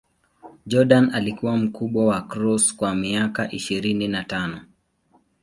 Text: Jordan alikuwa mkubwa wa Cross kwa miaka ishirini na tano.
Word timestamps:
Jordan 0.65 1.11
alikuwa 1.13 1.57
mkubwa 1.57 2.05
wa 2.05 2.21
Cross 2.21 2.75
kwa 2.75 2.95
miaka 2.95 3.51
ishirini 3.51 4.07
na 4.07 4.23
tano. 4.23 4.61